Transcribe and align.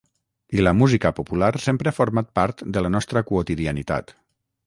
I 0.59 0.63
la 0.67 0.71
música 0.77 1.11
popular 1.19 1.49
sempre 1.65 1.91
ha 1.91 1.93
format 1.99 2.33
part 2.41 2.65
de 2.77 2.85
la 2.87 2.93
nostra 2.97 3.25
quotidianitat 3.33 4.15